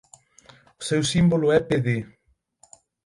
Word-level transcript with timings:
O 0.79 0.81
seu 0.89 1.01
símbolo 1.11 1.47
é 1.57 1.59
Pd. 1.69 1.87